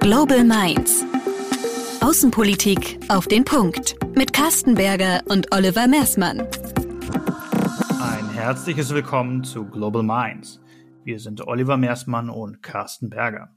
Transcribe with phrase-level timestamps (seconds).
[0.00, 1.04] Global Minds.
[2.00, 3.96] Außenpolitik auf den Punkt.
[4.16, 6.40] Mit Carsten Berger und Oliver Mersmann.
[8.00, 10.58] Ein herzliches Willkommen zu Global Minds.
[11.04, 13.54] Wir sind Oliver Mersmann und Carsten Berger.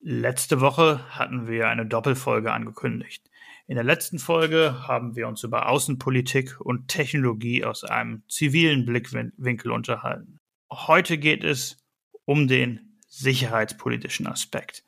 [0.00, 3.30] Letzte Woche hatten wir eine Doppelfolge angekündigt.
[3.66, 9.72] In der letzten Folge haben wir uns über Außenpolitik und Technologie aus einem zivilen Blickwinkel
[9.72, 10.40] unterhalten.
[10.72, 11.76] Heute geht es
[12.24, 14.84] um den sicherheitspolitischen Aspekt.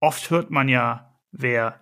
[0.00, 1.80] Oft hört man ja, wer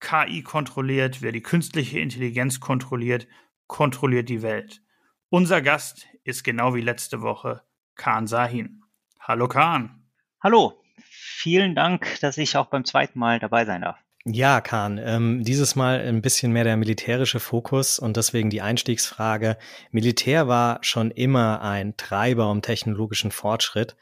[0.00, 3.26] KI kontrolliert, wer die künstliche Intelligenz kontrolliert,
[3.66, 4.82] kontrolliert die Welt.
[5.30, 7.62] Unser Gast ist genau wie letzte Woche
[7.94, 8.82] Khan Sahin.
[9.18, 10.04] Hallo Khan.
[10.42, 13.96] Hallo, vielen Dank, dass ich auch beim zweiten Mal dabei sein darf.
[14.26, 19.58] Ja, Kahn, ähm, dieses Mal ein bisschen mehr der militärische Fokus und deswegen die Einstiegsfrage.
[19.90, 23.96] Militär war schon immer ein Treiber um technologischen Fortschritt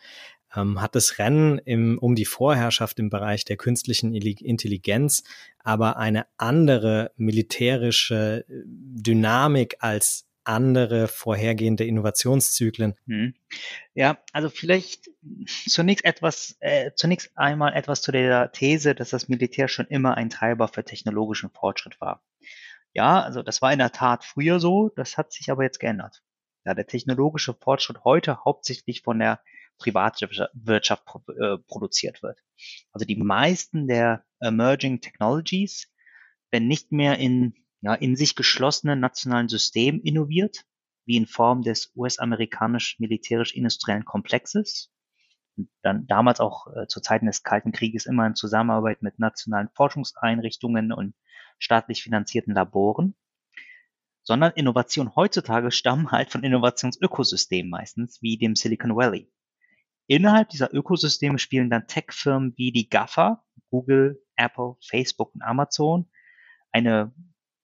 [0.54, 5.22] ähm, hat das Rennen im, um die Vorherrschaft im Bereich der künstlichen Intelligenz
[5.64, 12.94] aber eine andere militärische äh, Dynamik als andere vorhergehende Innovationszyklen.
[13.06, 13.34] Hm.
[13.94, 15.08] Ja, also vielleicht
[15.46, 20.30] zunächst etwas, äh, zunächst einmal etwas zu der These, dass das Militär schon immer ein
[20.30, 22.24] Treiber für technologischen Fortschritt war.
[22.92, 26.22] Ja, also das war in der Tat früher so, das hat sich aber jetzt geändert.
[26.64, 29.40] Da der technologische Fortschritt heute hauptsächlich von der
[29.82, 31.02] Privatwirtschaft
[31.40, 32.38] äh, produziert wird.
[32.92, 35.90] Also die meisten der Emerging Technologies
[36.50, 40.64] werden nicht mehr in, ja, in sich geschlossenen nationalen Systemen innoviert,
[41.04, 44.92] wie in Form des US-amerikanisch-militärisch-industriellen Komplexes,
[45.82, 50.92] dann damals auch äh, zu Zeiten des Kalten Krieges immer in Zusammenarbeit mit nationalen Forschungseinrichtungen
[50.92, 51.14] und
[51.58, 53.14] staatlich finanzierten Laboren,
[54.22, 59.30] sondern Innovationen heutzutage stammen halt von Innovationsökosystemen meistens, wie dem Silicon Valley.
[60.12, 66.04] Innerhalb dieser Ökosysteme spielen dann Tech-Firmen wie die GAFA, Google, Apple, Facebook und Amazon
[66.70, 67.14] eine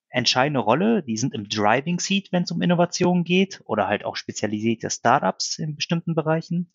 [0.08, 1.02] entscheidende Rolle.
[1.02, 5.58] Die sind im Driving Seat, wenn es um Innovationen geht oder halt auch spezialisierte Startups
[5.58, 6.72] in bestimmten Bereichen.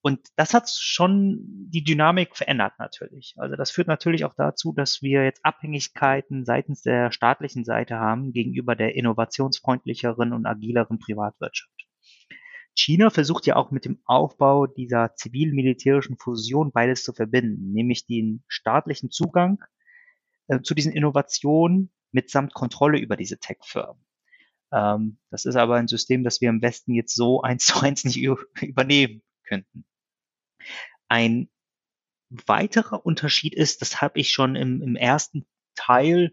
[0.00, 3.34] Und das hat schon die Dynamik verändert natürlich.
[3.36, 8.32] Also das führt natürlich auch dazu, dass wir jetzt Abhängigkeiten seitens der staatlichen Seite haben
[8.32, 11.79] gegenüber der innovationsfreundlicheren und agileren Privatwirtschaft.
[12.74, 18.42] China versucht ja auch mit dem Aufbau dieser zivil-militärischen Fusion beides zu verbinden, nämlich den
[18.48, 19.62] staatlichen Zugang
[20.48, 24.04] äh, zu diesen Innovationen mitsamt Kontrolle über diese Tech-Firmen.
[24.72, 28.04] Ähm, das ist aber ein System, das wir im Westen jetzt so eins zu eins
[28.04, 28.22] nicht
[28.60, 29.84] übernehmen könnten.
[31.08, 31.48] Ein
[32.28, 36.32] weiterer Unterschied ist, das habe ich schon im, im ersten Teil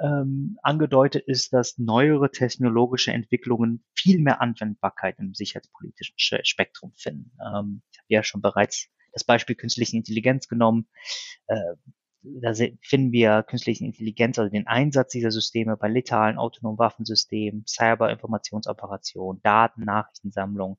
[0.00, 7.32] ähm, angedeutet ist, dass neuere technologische Entwicklungen viel mehr Anwendbarkeit im sicherheitspolitischen Spektrum finden.
[7.44, 10.88] Ähm, ich habe ja schon bereits das Beispiel künstliche Intelligenz genommen.
[11.46, 11.56] Äh,
[12.22, 19.40] da finden wir künstliche Intelligenz, also den Einsatz dieser Systeme bei letalen autonomen Waffensystemen, Cyber-Informationsoperationen,
[19.42, 20.78] Daten, Nachrichtensammlung,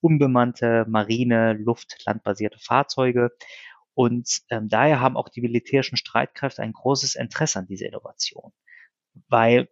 [0.00, 3.30] unbemannte Marine, Luft, landbasierte Fahrzeuge
[3.94, 8.52] und ähm, daher haben auch die militärischen Streitkräfte ein großes Interesse an dieser Innovation.
[9.28, 9.68] Weil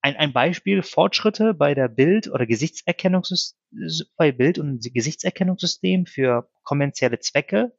[0.00, 3.58] ein, ein Beispiel, Fortschritte bei der Bild- oder Gesichtserkennungssystem,
[4.16, 7.72] bei Bild- und Gesichtserkennungssystem für kommerzielle Zwecke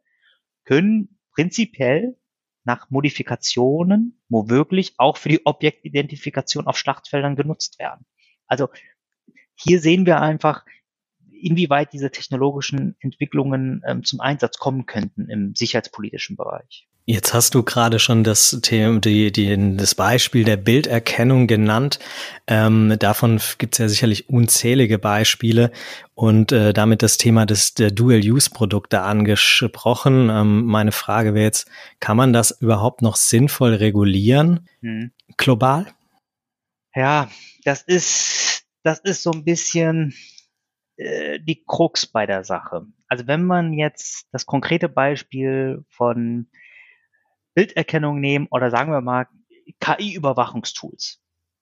[0.64, 2.18] können prinzipiell
[2.64, 8.06] nach Modifikationen womöglich auch für die Objektidentifikation auf Schlachtfeldern genutzt werden.
[8.48, 8.70] Also
[9.56, 10.66] hier sehen wir einfach,
[11.44, 16.88] inwieweit diese technologischen Entwicklungen ähm, zum Einsatz kommen könnten im sicherheitspolitischen Bereich.
[17.06, 22.00] Jetzt hast du gerade schon das Thema, die, die, das Beispiel der Bilderkennung genannt.
[22.48, 25.72] Ähm, davon gibt es ja sicherlich unzählige Beispiele
[26.16, 30.30] und äh, damit das Thema des der Dual-Use-Produkte angesprochen.
[30.30, 31.68] Ähm, meine Frage wäre jetzt,
[32.00, 35.12] kann man das überhaupt noch sinnvoll regulieren, hm.
[35.36, 35.88] global?
[36.96, 37.30] Ja,
[37.66, 40.14] das ist, das ist so ein bisschen
[40.98, 42.86] äh, die Krux bei der Sache.
[43.08, 46.50] Also wenn man jetzt das konkrete Beispiel von
[47.54, 49.28] Bilderkennung nehmen oder sagen wir mal
[49.80, 51.22] KI-Überwachungstools.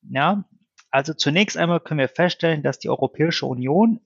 [0.10, 0.46] Ja,
[0.90, 4.02] also zunächst einmal können wir feststellen, dass die Europäische Union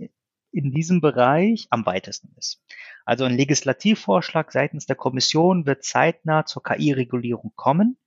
[0.52, 2.64] in diesem Bereich am weitesten ist.
[3.06, 7.98] Also ein Legislativvorschlag seitens der Kommission wird zeitnah zur KI-Regulierung kommen.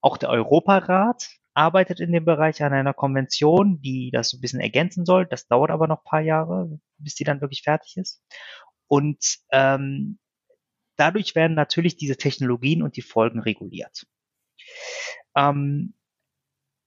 [0.00, 4.60] Auch der Europarat arbeitet in dem Bereich an einer Konvention, die das so ein bisschen
[4.60, 5.26] ergänzen soll.
[5.26, 8.22] Das dauert aber noch paar Jahre, bis die dann wirklich fertig ist.
[8.86, 10.18] Und ähm,
[10.96, 14.06] dadurch werden natürlich diese Technologien und die Folgen reguliert.
[15.36, 15.94] Ähm,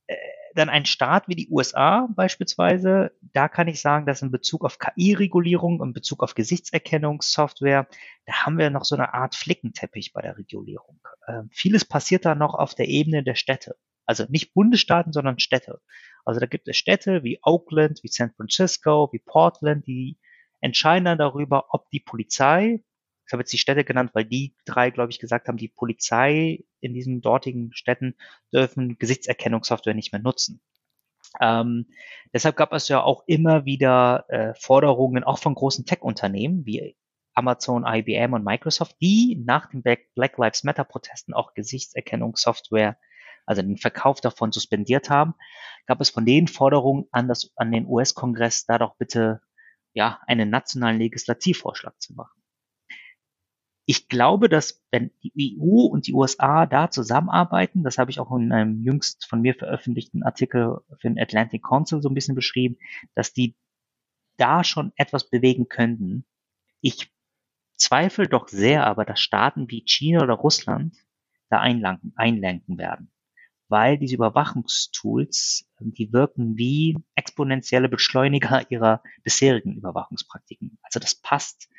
[0.08, 0.16] äh,
[0.56, 4.78] dann ein Staat wie die USA beispielsweise, da kann ich sagen, dass in Bezug auf
[4.78, 7.88] KI-Regulierung, in Bezug auf Gesichtserkennungssoftware,
[8.26, 11.00] da haben wir noch so eine Art Flickenteppich bei der Regulierung.
[11.28, 13.78] Ähm, vieles passiert da noch auf der Ebene der Städte.
[14.06, 15.82] Also nicht Bundesstaaten, sondern Städte.
[16.26, 20.18] Also da gibt es Städte wie Oakland, wie San Francisco, wie Portland, die
[20.62, 22.82] entscheiden dann darüber, ob die Polizei
[23.26, 26.64] ich habe jetzt die Städte genannt, weil die drei, glaube ich, gesagt haben, die Polizei
[26.80, 28.16] in diesen dortigen Städten
[28.52, 30.62] dürfen Gesichtserkennungssoftware nicht mehr nutzen.
[31.40, 31.88] Ähm,
[32.34, 36.96] deshalb gab es ja auch immer wieder äh, Forderungen, auch von großen Tech-Unternehmen wie
[37.34, 42.98] Amazon, IBM und Microsoft, die nach den Black Lives Matter-Protesten auch Gesichtserkennungssoftware,
[43.46, 45.36] also den Verkauf davon suspendiert haben,
[45.86, 49.42] gab es von denen Forderungen an, das, an den US-Kongress, da doch bitte
[49.94, 52.44] ja einen nationalen Legislativvorschlag zu machen?
[53.86, 58.32] Ich glaube, dass wenn die EU und die USA da zusammenarbeiten, das habe ich auch
[58.32, 62.78] in einem jüngst von mir veröffentlichten Artikel für den Atlantic Council so ein bisschen beschrieben,
[63.14, 63.56] dass die
[64.38, 66.26] da schon etwas bewegen könnten.
[66.80, 67.12] Ich
[67.76, 70.96] zweifle doch sehr aber, dass Staaten wie China oder Russland
[71.50, 73.12] da einlenken, einlenken werden,
[73.74, 80.78] weil diese Überwachungstools, die wirken wie exponentielle Beschleuniger ihrer bisherigen Überwachungspraktiken.
[80.84, 81.70] Also das passt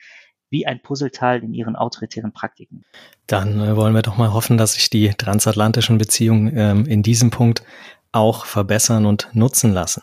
[0.50, 2.84] wie ein Puzzleteil in ihren autoritären Praktiken.
[3.28, 7.30] Dann äh, wollen wir doch mal hoffen, dass sich die transatlantischen Beziehungen ähm, in diesem
[7.30, 7.62] Punkt
[8.10, 10.02] auch verbessern und nutzen lassen.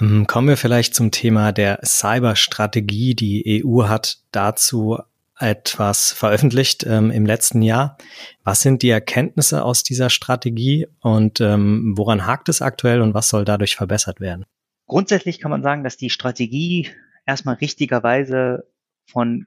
[0.00, 3.14] Ähm, kommen wir vielleicht zum Thema der Cyberstrategie.
[3.14, 4.98] Die EU hat dazu
[5.38, 7.98] etwas veröffentlicht ähm, im letzten Jahr.
[8.44, 13.28] Was sind die Erkenntnisse aus dieser Strategie und ähm, woran hakt es aktuell und was
[13.28, 14.46] soll dadurch verbessert werden?
[14.86, 16.90] Grundsätzlich kann man sagen, dass die Strategie
[17.26, 18.70] erstmal richtigerweise
[19.06, 19.46] von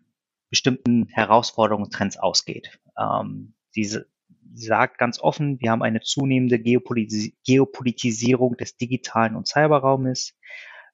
[0.49, 2.79] bestimmten Herausforderungen und Trends ausgeht.
[2.97, 4.07] Ähm, diese
[4.53, 10.35] sagt ganz offen, wir haben eine zunehmende Geopolitis Geopolitisierung des digitalen und Cyberraumes.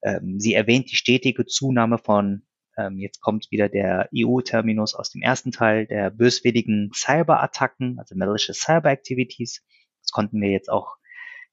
[0.03, 2.43] Ähm, sie erwähnt die stetige Zunahme von,
[2.77, 8.59] ähm, jetzt kommt wieder der EU-Terminus aus dem ersten Teil, der böswilligen Cyberattacken, also malicious
[8.59, 9.63] Cyber Activities.
[10.01, 10.97] Das konnten wir jetzt auch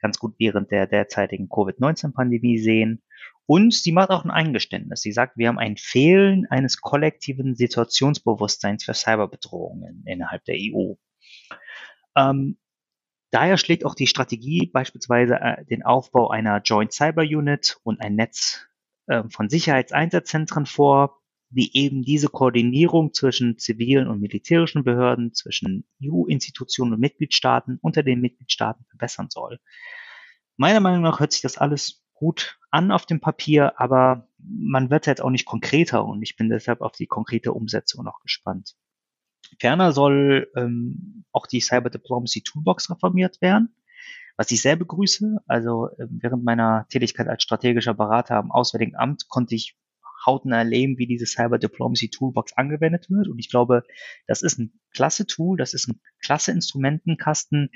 [0.00, 3.02] ganz gut während der derzeitigen Covid-19-Pandemie sehen.
[3.46, 5.00] Und sie macht auch ein Eingeständnis.
[5.00, 10.94] Sie sagt, wir haben ein Fehlen eines kollektiven Situationsbewusstseins für Cyberbedrohungen innerhalb der EU.
[12.16, 12.58] Ähm,
[13.30, 18.16] daher schlägt auch die Strategie beispielsweise äh, den Aufbau einer Joint Cyber Unit und ein
[18.16, 18.66] Netz
[19.06, 21.20] äh, von Sicherheitseinsatzzentren vor,
[21.50, 28.20] die eben diese Koordinierung zwischen zivilen und militärischen Behörden, zwischen EU-Institutionen und Mitgliedstaaten unter den
[28.20, 29.58] Mitgliedstaaten verbessern soll.
[30.56, 35.06] Meiner Meinung nach hört sich das alles gut an auf dem Papier, aber man wird
[35.06, 38.74] jetzt auch nicht konkreter und ich bin deshalb auf die konkrete Umsetzung noch gespannt.
[39.58, 43.74] Ferner soll ähm, auch die Cyber Diplomacy Toolbox reformiert werden,
[44.36, 45.38] was ich sehr begrüße.
[45.46, 49.76] Also äh, während meiner Tätigkeit als strategischer Berater am Auswärtigen Amt konnte ich
[50.24, 53.28] hautnah erleben, wie diese Cyber Diplomacy Toolbox angewendet wird.
[53.28, 53.82] Und ich glaube,
[54.26, 57.70] das ist ein klasse Tool, das ist ein klasse Instrumentenkasten,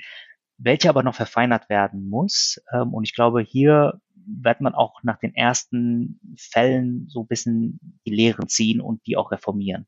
[0.57, 2.61] welcher aber noch verfeinert werden muss.
[2.73, 7.99] Ähm, und ich glaube, hier wird man auch nach den ersten Fällen so ein bisschen
[8.05, 9.87] die Lehren ziehen und die auch reformieren.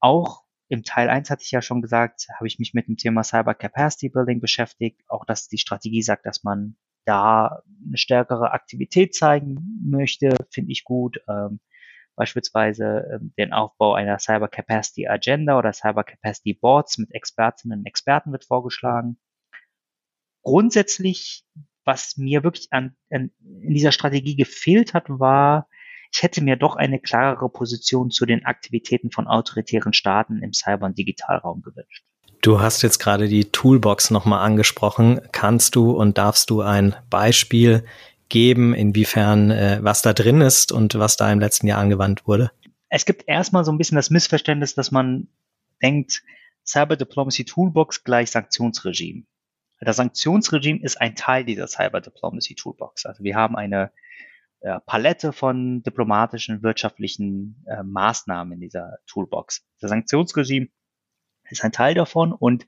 [0.00, 3.22] Auch im Teil 1 hatte ich ja schon gesagt, habe ich mich mit dem Thema
[3.22, 5.02] Cyber Capacity Building beschäftigt.
[5.08, 10.84] Auch dass die Strategie sagt, dass man da eine stärkere Aktivität zeigen möchte, finde ich
[10.84, 11.20] gut.
[11.28, 11.60] Ähm,
[12.16, 17.86] beispielsweise ähm, den Aufbau einer Cyber Capacity Agenda oder Cyber Capacity Boards mit Expertinnen und
[17.86, 19.18] Experten wird vorgeschlagen.
[20.42, 21.44] Grundsätzlich
[21.86, 23.30] was mir wirklich an, an,
[23.62, 25.68] in dieser Strategie gefehlt hat, war,
[26.12, 30.86] ich hätte mir doch eine klarere Position zu den Aktivitäten von autoritären Staaten im Cyber-
[30.86, 32.04] und Digitalraum gewünscht.
[32.42, 35.20] Du hast jetzt gerade die Toolbox nochmal angesprochen.
[35.32, 37.84] Kannst du und darfst du ein Beispiel
[38.28, 42.50] geben, inwiefern äh, was da drin ist und was da im letzten Jahr angewandt wurde?
[42.88, 45.28] Es gibt erstmal so ein bisschen das Missverständnis, dass man
[45.82, 46.22] denkt,
[46.64, 49.24] Cyber Diplomacy Toolbox gleich Sanktionsregime.
[49.80, 53.06] Das Sanktionsregime ist ein Teil dieser Cyber Diplomacy Toolbox.
[53.06, 53.92] Also wir haben eine
[54.66, 59.64] äh, Palette von diplomatischen, wirtschaftlichen äh, Maßnahmen in dieser Toolbox.
[59.80, 60.68] Das Sanktionsregime
[61.48, 62.66] ist ein Teil davon und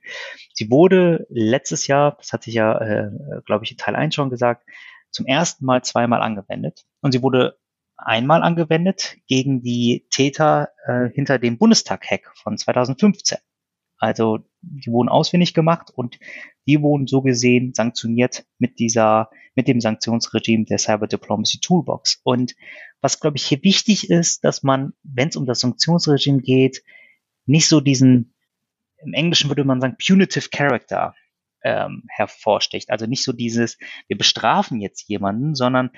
[0.53, 3.11] sie wurde letztes Jahr, das hatte ich ja, äh,
[3.45, 4.65] glaube ich, in Teil 1 schon gesagt,
[5.11, 6.85] zum ersten Mal zweimal angewendet.
[7.01, 7.59] Und sie wurde
[7.97, 13.39] einmal angewendet gegen die Täter äh, hinter dem Bundestag-Hack von 2015.
[13.99, 16.19] Also die wurden ausfindig gemacht und
[16.67, 22.21] die wurden so gesehen sanktioniert mit dieser, mit dem Sanktionsregime der Cyber Diplomacy Toolbox.
[22.23, 22.55] Und
[23.01, 26.83] was, glaube ich, hier wichtig ist, dass man, wenn es um das Sanktionsregime geht,
[27.45, 28.33] nicht so diesen,
[29.03, 31.13] im Englischen würde man sagen, punitive Character
[31.63, 32.89] ähm, hervorsticht.
[32.89, 33.77] Also nicht so dieses,
[34.07, 35.91] wir bestrafen jetzt jemanden, sondern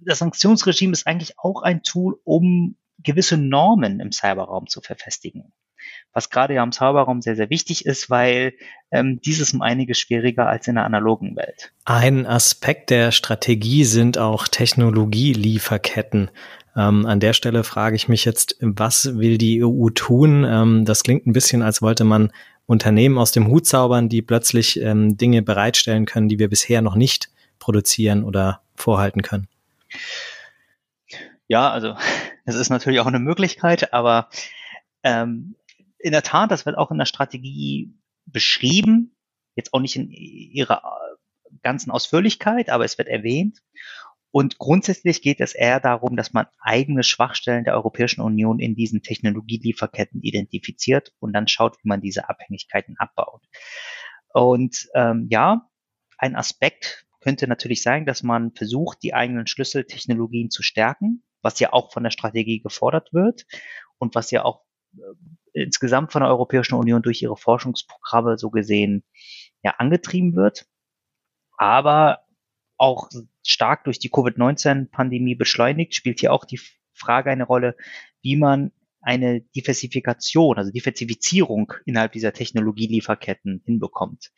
[0.00, 5.52] das Sanktionsregime ist eigentlich auch ein Tool, um gewisse Normen im Cyberraum zu verfestigen.
[6.12, 8.52] Was gerade ja im Cyberraum sehr, sehr wichtig ist, weil
[8.90, 11.72] ähm, dieses um einiges schwieriger als in der analogen Welt.
[11.84, 16.30] Ein Aspekt der Strategie sind auch Technologielieferketten.
[16.76, 20.44] Ähm, an der Stelle frage ich mich jetzt, was will die EU tun?
[20.44, 22.32] Ähm, das klingt ein bisschen, als wollte man
[22.66, 26.94] Unternehmen aus dem Hut zaubern, die plötzlich ähm, Dinge bereitstellen können, die wir bisher noch
[26.94, 27.28] nicht
[27.58, 29.48] produzieren oder vorhalten können.
[31.48, 31.94] Ja, also
[32.44, 34.28] es ist natürlich auch eine Möglichkeit, aber
[35.02, 35.56] ähm,
[36.02, 37.94] in der Tat, das wird auch in der Strategie
[38.26, 39.16] beschrieben,
[39.54, 40.82] jetzt auch nicht in ihrer
[41.62, 43.62] ganzen Ausführlichkeit, aber es wird erwähnt.
[44.30, 49.02] Und grundsätzlich geht es eher darum, dass man eigene Schwachstellen der Europäischen Union in diesen
[49.02, 53.42] Technologielieferketten identifiziert und dann schaut, wie man diese Abhängigkeiten abbaut.
[54.32, 55.68] Und ähm, ja,
[56.16, 61.74] ein Aspekt könnte natürlich sein, dass man versucht, die eigenen Schlüsseltechnologien zu stärken, was ja
[61.74, 63.44] auch von der Strategie gefordert wird
[63.98, 64.64] und was ja auch
[64.96, 65.00] äh,
[65.52, 69.04] insgesamt von der Europäischen Union durch ihre Forschungsprogramme so gesehen
[69.62, 70.66] ja angetrieben wird.
[71.56, 72.20] Aber
[72.76, 73.08] auch
[73.46, 76.60] stark durch die Covid-19-Pandemie beschleunigt, spielt hier auch die
[76.94, 77.76] Frage eine Rolle,
[78.22, 84.30] wie man eine Diversifikation, also Diversifizierung innerhalb dieser Technologielieferketten hinbekommt.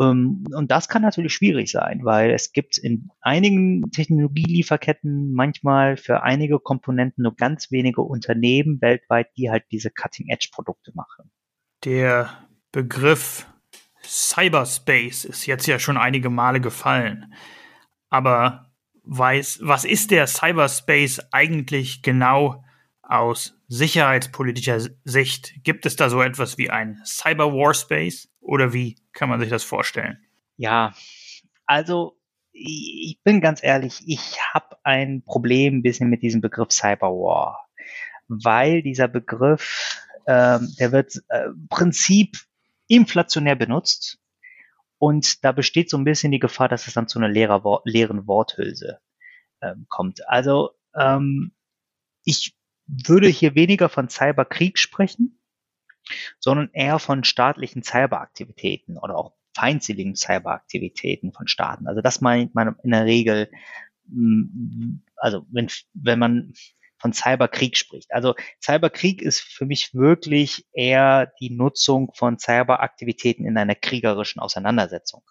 [0.00, 6.22] Ähm, und das kann natürlich schwierig sein, weil es gibt in einigen Technologielieferketten manchmal für
[6.22, 11.30] einige Komponenten nur ganz wenige Unternehmen weltweit, die halt diese Cutting-Edge-Produkte machen.
[11.84, 12.30] Der
[12.72, 13.46] Begriff
[14.04, 17.32] Cyberspace ist jetzt ja schon einige Male gefallen
[18.10, 18.72] aber
[19.04, 22.64] weiß, was ist der Cyberspace eigentlich genau
[23.02, 25.54] aus sicherheitspolitischer Sicht?
[25.64, 29.62] Gibt es da so etwas wie ein Cyber Warspace oder wie kann man sich das
[29.62, 30.18] vorstellen?
[30.56, 30.94] Ja,
[31.66, 32.18] also
[32.52, 37.68] ich bin ganz ehrlich, ich habe ein Problem ein bisschen mit diesem Begriff Cyberwar,
[38.26, 42.38] weil dieser Begriff, ähm, der wird äh, im Prinzip
[42.86, 44.18] inflationär benutzt
[44.96, 48.26] und da besteht so ein bisschen die Gefahr, dass es dann zu einer leerer, leeren
[48.26, 48.98] Worthülse
[49.60, 50.26] ähm, kommt.
[50.26, 51.52] Also ähm,
[52.24, 55.37] ich würde hier weniger von Cyberkrieg sprechen,
[56.38, 61.88] sondern eher von staatlichen Cyberaktivitäten oder auch feindseligen Cyberaktivitäten von Staaten.
[61.88, 63.50] Also das meint man in der Regel,
[64.06, 66.52] mm, also wenn, wenn man
[66.98, 68.12] von Cyberkrieg spricht.
[68.12, 75.22] Also Cyberkrieg ist für mich wirklich eher die Nutzung von Cyberaktivitäten in einer kriegerischen Auseinandersetzung.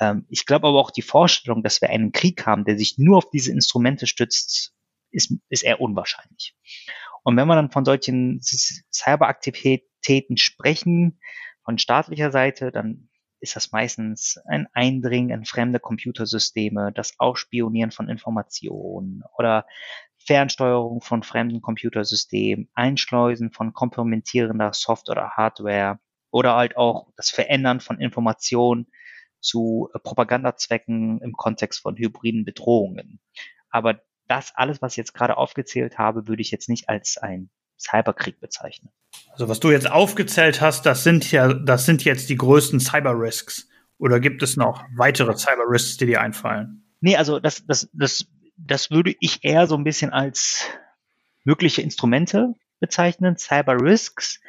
[0.00, 3.18] Ähm, ich glaube aber auch die Vorstellung, dass wir einen Krieg haben, der sich nur
[3.18, 4.74] auf diese Instrumente stützt,
[5.10, 6.56] ist, ist eher unwahrscheinlich.
[7.22, 11.20] Und wenn wir dann von solchen Cyberaktivitäten sprechen,
[11.64, 13.08] von staatlicher Seite, dann
[13.40, 19.66] ist das meistens ein Eindringen in fremde Computersysteme, das Ausspionieren von Informationen oder
[20.16, 26.00] Fernsteuerung von fremden Computersystemen, Einschleusen von kompromittierender Software oder Hardware
[26.30, 28.88] oder halt auch das Verändern von Informationen
[29.40, 33.20] zu Propagandazwecken im Kontext von hybriden Bedrohungen.
[33.70, 37.50] Aber das alles, was ich jetzt gerade aufgezählt habe, würde ich jetzt nicht als ein
[37.78, 38.90] Cyberkrieg bezeichnen.
[39.32, 43.68] Also was du jetzt aufgezählt hast, das sind ja, das sind jetzt die größten Cyber-Risks.
[43.98, 46.84] Oder gibt es noch weitere Cyber-Risks, die dir einfallen?
[47.00, 48.26] Nee, also das, das, das
[48.58, 50.64] das würde ich eher so ein bisschen als
[51.44, 54.40] mögliche Instrumente bezeichnen, Cyber Risks.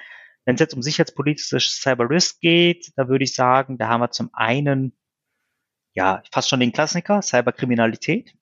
[0.46, 4.12] Wenn es jetzt um sicherheitspolitische Cyber Risk geht, da würde ich sagen, da haben wir
[4.12, 4.98] zum einen
[5.94, 8.34] ja fast schon den Klassiker Cyberkriminalität,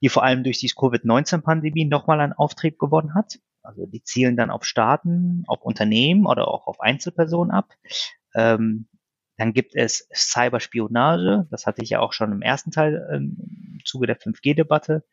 [0.00, 3.38] die vor allem durch die Covid-19-Pandemie nochmal einen Auftrieb gewonnen hat.
[3.62, 7.72] Also die zielen dann auf Staaten, auf Unternehmen oder auch auf Einzelpersonen ab.
[8.34, 8.88] Ähm,
[9.36, 13.36] dann gibt es Cyberspionage, das hatte ich ja auch schon im ersten Teil ähm,
[13.72, 15.04] im Zuge der 5G-Debatte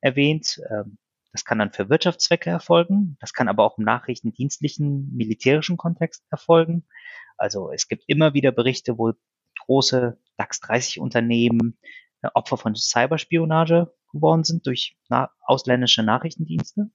[0.00, 0.60] erwähnt.
[0.70, 0.98] Ähm,
[1.32, 6.86] das kann dann für Wirtschaftszwecke erfolgen, das kann aber auch im nachrichtendienstlichen, militärischen Kontext erfolgen.
[7.36, 9.12] Also es gibt immer wieder Berichte, wo
[9.66, 11.78] große DAX 30 Unternehmen
[12.22, 16.90] äh, Opfer von Cyberspionage geworden sind durch na ausländische Nachrichtendienste.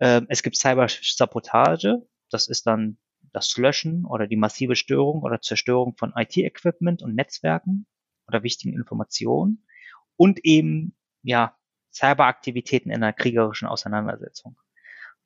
[0.00, 2.98] Ähm, es gibt Cybersabotage, das ist dann
[3.32, 7.86] das Löschen oder die massive Störung oder Zerstörung von IT-Equipment und Netzwerken
[8.26, 9.66] oder wichtigen Informationen
[10.16, 11.56] und eben ja
[11.92, 14.58] Cyberaktivitäten in einer kriegerischen Auseinandersetzung.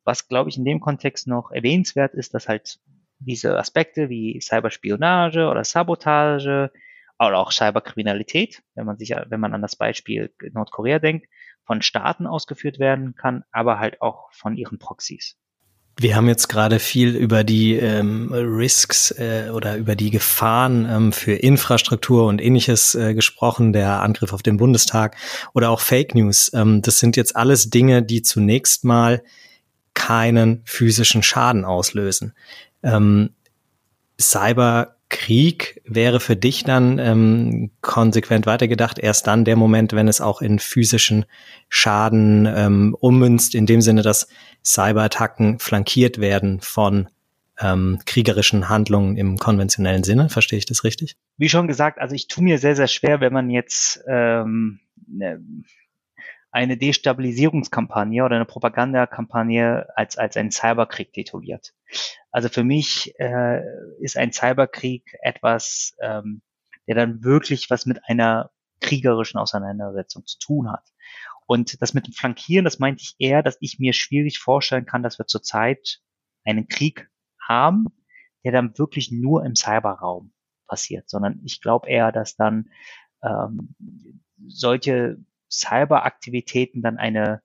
[0.05, 2.81] Was glaube ich in dem Kontext noch erwähnenswert ist, dass halt
[3.19, 6.73] diese Aspekte wie Cyberspionage oder Sabotage
[7.29, 11.27] oder auch Cyberkriminalität, wenn man sich, wenn man an das Beispiel Nordkorea denkt,
[11.65, 15.37] von Staaten ausgeführt werden kann, aber halt auch von ihren Proxys.
[15.99, 21.13] Wir haben jetzt gerade viel über die ähm, Risks äh, oder über die Gefahren ähm,
[21.13, 25.17] für Infrastruktur und ähnliches äh, gesprochen, der Angriff auf den Bundestag
[25.53, 26.51] oder auch Fake News.
[26.55, 29.23] Ähm, das sind jetzt alles Dinge, die zunächst mal
[29.93, 32.33] keinen physischen Schaden auslösen.
[32.83, 33.35] Ähm,
[34.19, 40.21] Cyber Krieg wäre für dich dann ähm, konsequent weitergedacht erst dann der Moment, wenn es
[40.21, 41.27] auch in physischen
[41.69, 44.29] Schaden ähm, ummünzt, in dem Sinne, dass
[44.65, 47.09] Cyberattacken flankiert werden von
[47.61, 50.31] ähm, kriegerischen Handlungen im konventionellen Sinne.
[50.31, 51.17] Verstehe ich das richtig?
[51.37, 55.41] Wie schon gesagt, also ich tue mir sehr, sehr schwer, wenn man jetzt ähm, ne,
[56.53, 61.75] eine Destabilisierungskampagne oder eine Propagandakampagne als, als einen Cyberkrieg tituliert.
[62.31, 63.63] Also für mich äh,
[64.01, 66.43] ist ein Cyberkrieg etwas, ähm,
[66.87, 70.89] der dann wirklich was mit einer kriegerischen Auseinandersetzung zu tun hat.
[71.47, 75.03] Und das mit dem Flankieren, das meinte ich eher, dass ich mir schwierig vorstellen kann,
[75.03, 76.01] dass wir zurzeit
[76.45, 77.09] einen Krieg
[77.41, 77.87] haben,
[78.45, 80.33] der dann wirklich nur im Cyberraum
[80.67, 82.71] passiert, sondern ich glaube eher, dass dann
[83.23, 83.75] ähm,
[84.47, 85.19] solche
[85.51, 87.43] Cyberaktivitäten dann eine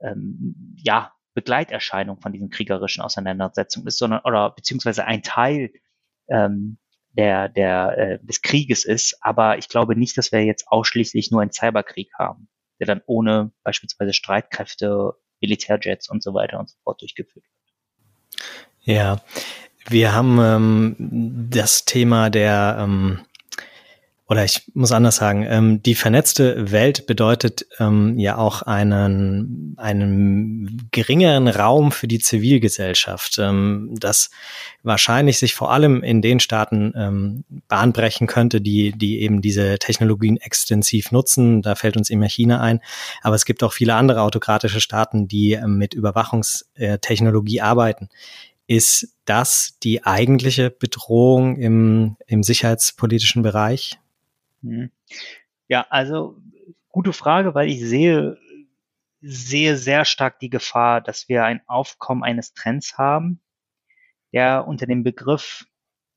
[0.00, 5.70] ähm, ja Begleiterscheinung von diesen kriegerischen Auseinandersetzungen ist, sondern oder beziehungsweise ein Teil
[6.28, 6.78] ähm,
[7.12, 9.18] der, der, äh, des Krieges ist.
[9.20, 12.48] Aber ich glaube nicht, dass wir jetzt ausschließlich nur einen Cyberkrieg haben,
[12.80, 18.46] der dann ohne beispielsweise Streitkräfte, Militärjets und so weiter und so fort durchgeführt wird.
[18.84, 19.20] Ja,
[19.88, 20.96] wir haben ähm,
[21.50, 23.25] das Thema der ähm,
[24.28, 30.88] oder ich muss anders sagen, ähm, die vernetzte Welt bedeutet ähm, ja auch einen, einen
[30.90, 34.30] geringeren Raum für die Zivilgesellschaft, ähm, das
[34.82, 40.38] wahrscheinlich sich vor allem in den Staaten ähm, bahnbrechen könnte, die, die eben diese Technologien
[40.38, 41.62] extensiv nutzen.
[41.62, 42.80] Da fällt uns immer China ein.
[43.22, 48.08] Aber es gibt auch viele andere autokratische Staaten, die ähm, mit Überwachungstechnologie arbeiten.
[48.66, 54.00] Ist das die eigentliche Bedrohung im, im sicherheitspolitischen Bereich?
[54.62, 54.90] Mhm.
[55.68, 56.38] Ja, also
[56.88, 58.38] gute Frage, weil ich sehe,
[59.20, 63.40] sehe sehr stark die Gefahr, dass wir ein Aufkommen eines Trends haben,
[64.32, 65.66] der unter dem Begriff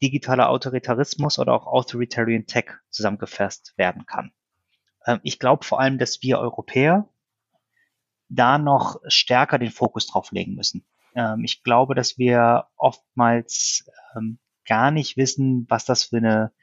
[0.01, 4.32] digitaler Autoritarismus oder auch Authoritarian Tech zusammengefasst werden kann.
[5.06, 7.10] Ähm, ich glaube vor allem, dass wir Europäer
[8.30, 10.86] da noch stärker den Fokus drauf legen müssen.
[11.15, 16.54] Ähm, ich glaube, dass wir oftmals ähm, gar nicht wissen, was das für eine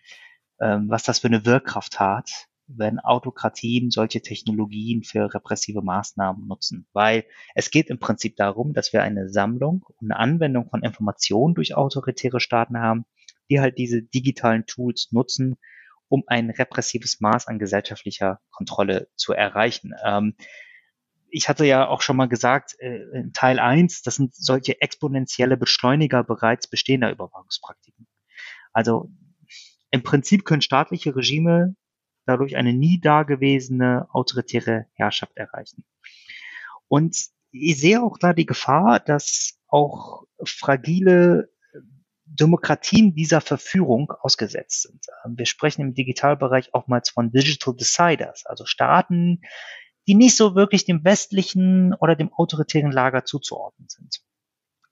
[0.58, 2.30] was das für eine Wirkkraft hat,
[2.68, 6.86] wenn Autokratien solche Technologien für repressive Maßnahmen nutzen.
[6.92, 11.54] Weil es geht im Prinzip darum, dass wir eine Sammlung und eine Anwendung von Informationen
[11.54, 13.04] durch autoritäre Staaten haben,
[13.50, 15.56] die halt diese digitalen Tools nutzen,
[16.08, 19.92] um ein repressives Maß an gesellschaftlicher Kontrolle zu erreichen.
[20.04, 20.34] Ähm,
[21.28, 25.56] ich hatte ja auch schon mal gesagt, äh, in Teil 1, das sind solche exponentielle
[25.56, 28.06] Beschleuniger bereits bestehender Überwachungspraktiken.
[28.72, 29.10] Also
[29.96, 31.74] im Prinzip können staatliche Regime
[32.26, 35.84] dadurch eine nie dagewesene autoritäre Herrschaft erreichen.
[36.88, 37.16] Und
[37.50, 41.50] ich sehe auch da die Gefahr, dass auch fragile
[42.26, 45.06] Demokratien dieser Verführung ausgesetzt sind.
[45.24, 49.40] Wir sprechen im Digitalbereich oftmals von Digital Deciders, also Staaten,
[50.06, 54.20] die nicht so wirklich dem westlichen oder dem autoritären Lager zuzuordnen sind.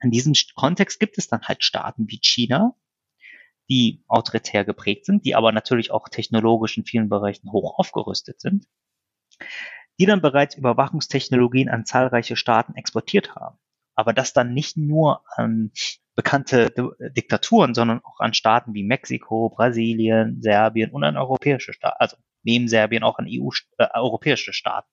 [0.00, 2.74] In diesem Kontext gibt es dann halt Staaten wie China,
[3.68, 8.66] die autoritär geprägt sind, die aber natürlich auch technologisch in vielen Bereichen hoch aufgerüstet sind,
[9.98, 13.58] die dann bereits Überwachungstechnologien an zahlreiche Staaten exportiert haben.
[13.94, 15.70] Aber das dann nicht nur an
[16.16, 16.72] bekannte
[17.16, 22.68] Diktaturen, sondern auch an Staaten wie Mexiko, Brasilien, Serbien und an europäische Staaten, also neben
[22.68, 24.88] Serbien auch an EU, äh, europäische Staaten.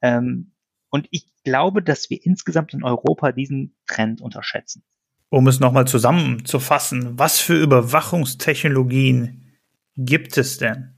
[0.00, 0.54] Ähm,
[0.90, 4.84] und ich glaube, dass wir insgesamt in Europa diesen Trend unterschätzen.
[5.28, 9.58] Um es nochmal zusammenzufassen, was für Überwachungstechnologien
[9.96, 10.94] gibt es denn?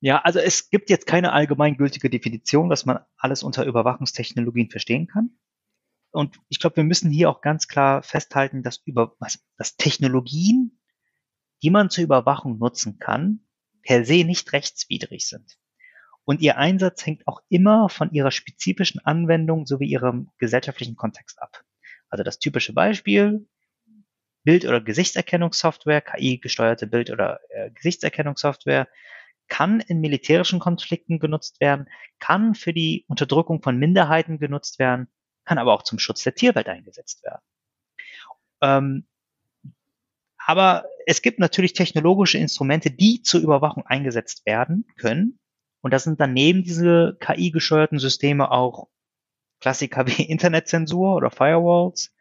[0.00, 5.30] Ja, also es gibt jetzt keine allgemeingültige Definition, was man alles unter Überwachungstechnologien verstehen kann.
[6.10, 9.16] Und ich glaube, wir müssen hier auch ganz klar festhalten, dass, über,
[9.56, 10.80] dass Technologien,
[11.62, 13.40] die man zur Überwachung nutzen kann,
[13.82, 15.58] per se nicht rechtswidrig sind.
[16.24, 21.64] Und ihr Einsatz hängt auch immer von ihrer spezifischen Anwendung sowie ihrem gesellschaftlichen Kontext ab.
[22.08, 23.48] Also das typische Beispiel,
[24.48, 28.88] Bild- oder Gesichtserkennungssoftware, KI-gesteuerte Bild- oder äh, Gesichtserkennungssoftware,
[29.46, 31.86] kann in militärischen Konflikten genutzt werden,
[32.18, 35.08] kann für die Unterdrückung von Minderheiten genutzt werden,
[35.44, 37.42] kann aber auch zum Schutz der Tierwelt eingesetzt werden.
[38.62, 39.06] Ähm,
[40.38, 45.38] aber es gibt natürlich technologische Instrumente, die zur Überwachung eingesetzt werden können.
[45.82, 48.88] Und das sind daneben diese KI-gesteuerten Systeme auch
[49.60, 52.14] Klassiker wie Internetzensur oder Firewalls,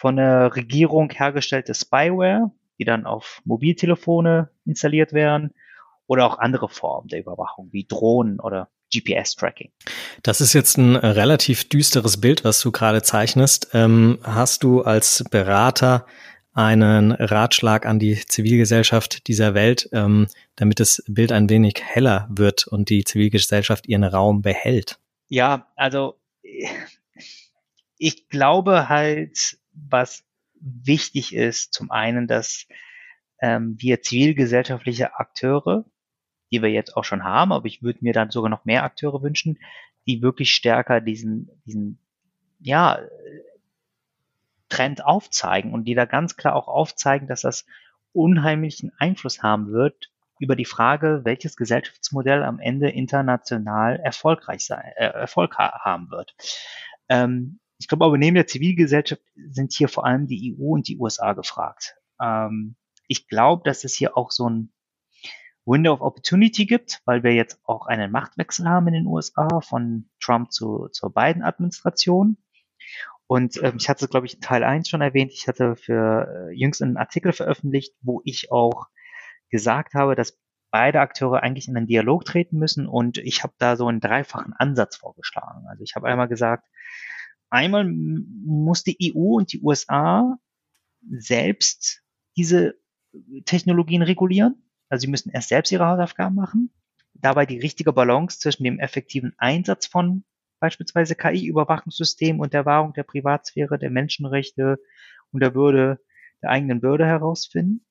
[0.00, 5.52] von der Regierung hergestellte Spyware, die dann auf Mobiltelefone installiert werden
[6.06, 9.70] oder auch andere Formen der Überwachung wie Drohnen oder GPS-Tracking.
[10.22, 13.72] Das ist jetzt ein relativ düsteres Bild, was du gerade zeichnest.
[13.74, 16.06] Ähm, hast du als Berater
[16.54, 22.66] einen Ratschlag an die Zivilgesellschaft dieser Welt, ähm, damit das Bild ein wenig heller wird
[22.66, 24.98] und die Zivilgesellschaft ihren Raum behält?
[25.28, 26.18] Ja, also
[27.98, 30.24] ich glaube halt, was
[30.60, 32.66] wichtig ist, zum einen, dass
[33.40, 35.84] ähm, wir zivilgesellschaftliche Akteure,
[36.52, 39.22] die wir jetzt auch schon haben, aber ich würde mir dann sogar noch mehr Akteure
[39.22, 39.58] wünschen,
[40.06, 41.98] die wirklich stärker diesen, diesen,
[42.58, 42.98] ja,
[44.68, 47.66] Trend aufzeigen und die da ganz klar auch aufzeigen, dass das
[48.12, 55.06] unheimlichen Einfluss haben wird über die Frage, welches Gesellschaftsmodell am Ende international erfolgreich sein, äh,
[55.06, 56.34] Erfolg ha haben wird.
[57.08, 60.98] Ähm, ich glaube aber neben der Zivilgesellschaft sind hier vor allem die EU und die
[60.98, 61.96] USA gefragt.
[62.20, 62.76] Ähm,
[63.08, 64.70] ich glaube, dass es hier auch so ein
[65.64, 70.10] Window of Opportunity gibt, weil wir jetzt auch einen Machtwechsel haben in den USA von
[70.20, 72.36] Trump zu, zur Biden-Administration.
[73.26, 75.32] Und ähm, ich hatte es, glaube ich, Teil 1 schon erwähnt.
[75.32, 78.88] Ich hatte für äh, jüngst einen Artikel veröffentlicht, wo ich auch
[79.48, 80.38] gesagt habe, dass
[80.70, 82.86] beide Akteure eigentlich in einen Dialog treten müssen.
[82.86, 85.66] Und ich habe da so einen dreifachen Ansatz vorgeschlagen.
[85.68, 86.66] Also ich habe einmal gesagt,
[87.50, 90.38] einmal muss die EU und die USA
[91.10, 92.02] selbst
[92.36, 92.74] diese
[93.44, 94.62] Technologien regulieren.
[94.88, 96.70] Also sie müssen erst selbst ihre Hausaufgaben machen.
[97.14, 100.24] Dabei die richtige Balance zwischen dem effektiven Einsatz von
[100.58, 104.78] beispielsweise KI-Überwachungssystemen und der Wahrung der Privatsphäre, der Menschenrechte
[105.32, 106.00] und der Würde
[106.42, 107.84] der eigenen Bürger herausfinden,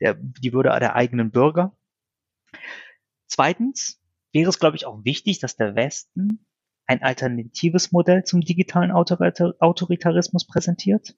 [0.00, 1.76] der, die Würde der eigenen Bürger.
[3.26, 4.00] Zweitens
[4.32, 6.44] wäre es, glaube ich, auch wichtig, dass der Westen
[6.86, 11.14] ein alternatives Modell zum digitalen Autoritarismus präsentiert,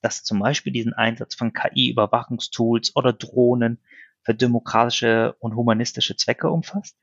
[0.00, 3.80] das zum Beispiel diesen Einsatz von KI-Überwachungstools oder Drohnen
[4.22, 6.96] für demokratische und humanistische Zwecke umfasst.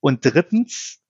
[0.00, 1.02] Und drittens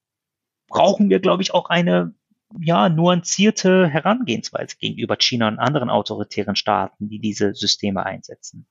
[0.68, 2.14] brauchen wir, glaube ich, auch eine
[2.60, 8.66] ja, nuancierte Herangehensweise gegenüber China und anderen autoritären Staaten, die diese Systeme einsetzen.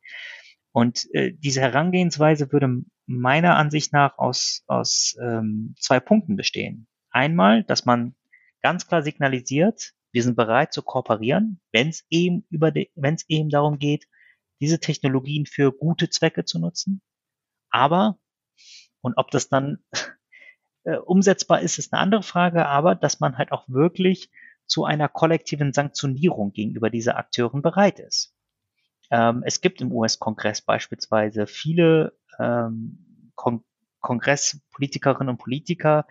[0.71, 6.87] Und äh, diese Herangehensweise würde meiner Ansicht nach aus, aus ähm, zwei Punkten bestehen.
[7.11, 8.15] Einmal, dass man
[8.61, 13.49] ganz klar signalisiert, wir sind bereit zu kooperieren, wenn es eben über wenn es eben
[13.49, 14.07] darum geht,
[14.59, 17.01] diese Technologien für gute Zwecke zu nutzen.
[17.69, 18.17] Aber
[19.01, 19.79] und ob das dann
[20.83, 24.31] äh, umsetzbar ist, ist eine andere Frage, aber dass man halt auch wirklich
[24.67, 28.33] zu einer kollektiven Sanktionierung gegenüber dieser Akteuren bereit ist.
[29.09, 33.63] Ähm, es gibt im US-Kongress beispielsweise viele ähm, Kon
[33.99, 36.07] Kongresspolitikerinnen und Politiker,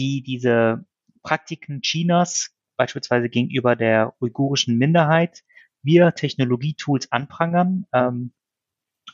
[0.00, 0.84] die diese
[1.22, 5.42] Praktiken Chinas beispielsweise gegenüber der uigurischen Minderheit
[5.82, 7.84] via Technologietools anprangern.
[7.92, 8.32] Ähm,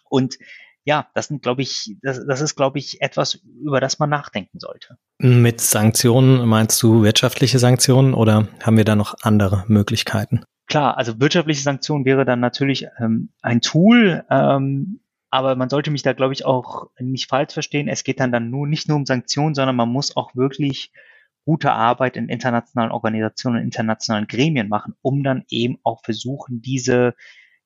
[0.08, 0.38] und
[0.84, 4.60] ja, das sind, glaube ich, das, das ist, glaube ich, etwas, über das man nachdenken
[4.60, 4.98] sollte.
[5.18, 10.44] Mit Sanktionen meinst du wirtschaftliche Sanktionen oder haben wir da noch andere Möglichkeiten?
[10.68, 16.02] Klar, also wirtschaftliche Sanktionen wäre dann natürlich ähm, ein Tool, ähm, aber man sollte mich
[16.02, 17.88] da, glaube ich, auch nicht falsch verstehen.
[17.88, 20.92] Es geht dann dann nur nicht nur um Sanktionen, sondern man muss auch wirklich
[21.44, 27.14] gute Arbeit in internationalen Organisationen, internationalen Gremien machen, um dann eben auch versuchen, diese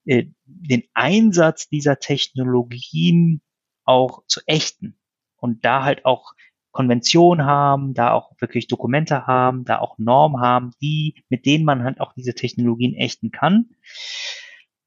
[0.05, 3.43] äh, den Einsatz dieser Technologien
[3.85, 4.99] auch zu ächten
[5.37, 6.35] und da halt auch
[6.73, 11.83] Konventionen haben, da auch wirklich Dokumente haben, da auch Normen haben, die, mit denen man
[11.83, 13.71] halt auch diese Technologien ächten kann.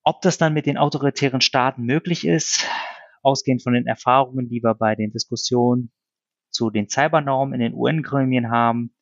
[0.04, 2.68] Ob das dann mit den autoritären Staaten möglich ist,
[3.22, 5.92] ausgehend von den Erfahrungen, die wir bei den Diskussionen
[6.50, 8.94] zu den Cybernormen in den UN-Gremien haben,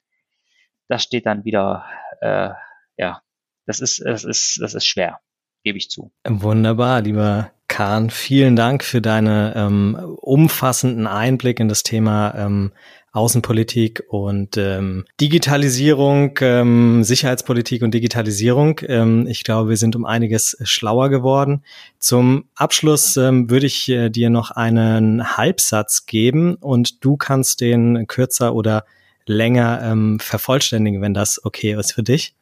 [0.88, 1.86] das steht dann wieder,
[2.22, 2.52] äh,
[2.98, 3.22] ja,
[3.66, 5.20] das ist, das ist, das ist schwer
[5.63, 6.12] gebe ich zu.
[6.28, 8.10] Wunderbar, lieber Kahn.
[8.10, 12.71] Vielen Dank für deine ähm, umfassenden Einblick in das Thema ähm,
[13.13, 18.80] Außenpolitik und ähm, Digitalisierung, ähm, Sicherheitspolitik und Digitalisierung.
[18.88, 21.63] Ähm, ich glaube, wir sind um einiges schlauer geworden.
[22.00, 28.08] Zum Abschluss ähm, würde ich äh, dir noch einen Halbsatz geben und du kannst den
[28.08, 28.86] kürzer oder
[29.26, 32.34] länger ähm, vervollständigen, wenn das okay ist für dich.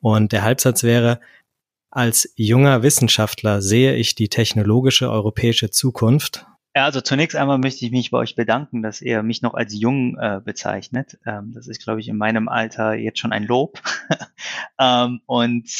[0.00, 1.18] Und der Halbsatz wäre,
[1.94, 6.46] als junger Wissenschaftler sehe ich die technologische europäische Zukunft.
[6.74, 9.78] Ja, also zunächst einmal möchte ich mich bei euch bedanken, dass ihr mich noch als
[9.78, 11.18] jung äh, bezeichnet.
[11.24, 13.80] Ähm, das ist, glaube ich, in meinem Alter jetzt schon ein Lob.
[14.80, 15.70] ähm, und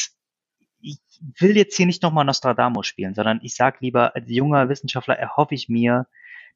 [0.80, 0.98] ich
[1.40, 5.56] will jetzt hier nicht nochmal Nostradamus spielen, sondern ich sage lieber, als junger Wissenschaftler erhoffe
[5.56, 6.06] ich mir,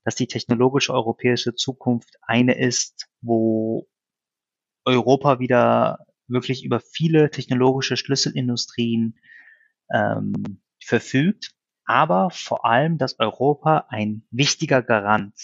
[0.04, 3.88] dass die technologische europäische Zukunft eine ist, wo
[4.84, 9.18] Europa wieder wirklich über viele technologische Schlüsselindustrien
[9.92, 11.52] ähm, verfügt,
[11.84, 15.34] aber vor allem, dass Europa ein wichtiger Garant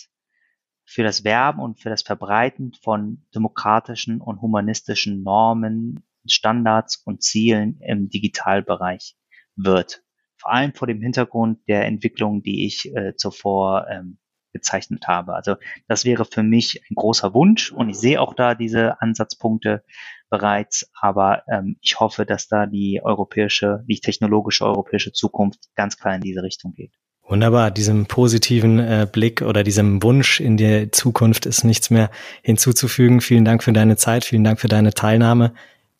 [0.84, 7.80] für das Werben und für das Verbreiten von demokratischen und humanistischen Normen, Standards und Zielen
[7.80, 9.16] im Digitalbereich
[9.56, 10.02] wird.
[10.36, 14.18] Vor allem vor dem Hintergrund der Entwicklung, die ich äh, zuvor ähm,
[14.52, 15.34] gezeichnet habe.
[15.34, 15.56] Also
[15.88, 19.84] das wäre für mich ein großer Wunsch und ich sehe auch da diese Ansatzpunkte
[20.34, 26.16] bereits, aber ähm, ich hoffe, dass da die europäische, die technologische europäische Zukunft ganz klar
[26.16, 26.92] in diese Richtung geht.
[27.26, 32.10] Wunderbar, diesem positiven äh, Blick oder diesem Wunsch in die Zukunft ist nichts mehr
[32.42, 33.20] hinzuzufügen.
[33.20, 35.54] Vielen Dank für deine Zeit, vielen Dank für deine Teilnahme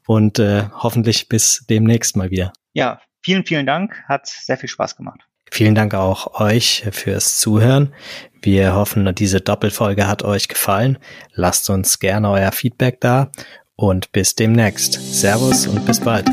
[0.06, 2.52] und äh, hoffentlich bis demnächst mal wieder.
[2.72, 5.20] Ja, vielen, vielen Dank, hat sehr viel Spaß gemacht.
[5.50, 7.94] Vielen Dank auch euch fürs Zuhören.
[8.42, 10.98] Wir hoffen, diese Doppelfolge hat euch gefallen.
[11.32, 13.30] Lasst uns gerne euer Feedback da
[13.76, 14.92] und bis demnächst.
[14.92, 16.26] Servus und bis bald.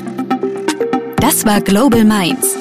[1.18, 2.56] Das war Global Minds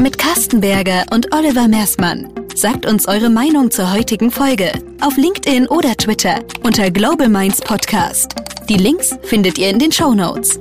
[0.00, 2.28] mit Carsten Berger und Oliver Mersmann.
[2.54, 8.34] Sagt uns eure Meinung zur heutigen Folge auf LinkedIn oder Twitter unter Global Minds Podcast.
[8.68, 10.58] Die Links findet ihr in den Show Notes.